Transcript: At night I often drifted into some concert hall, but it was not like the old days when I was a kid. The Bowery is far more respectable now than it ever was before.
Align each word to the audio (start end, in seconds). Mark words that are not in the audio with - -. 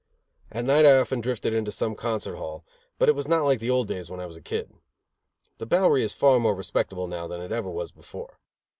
At 0.51 0.65
night 0.65 0.83
I 0.83 0.97
often 0.97 1.21
drifted 1.21 1.53
into 1.53 1.71
some 1.71 1.93
concert 1.93 2.35
hall, 2.37 2.65
but 2.97 3.07
it 3.07 3.13
was 3.13 3.27
not 3.27 3.43
like 3.45 3.59
the 3.59 3.69
old 3.69 3.87
days 3.87 4.09
when 4.09 4.19
I 4.19 4.25
was 4.25 4.35
a 4.35 4.41
kid. 4.41 4.73
The 5.59 5.67
Bowery 5.67 6.01
is 6.01 6.11
far 6.11 6.39
more 6.39 6.55
respectable 6.55 7.05
now 7.05 7.27
than 7.27 7.39
it 7.39 7.51
ever 7.51 7.69
was 7.69 7.91
before. 7.91 8.39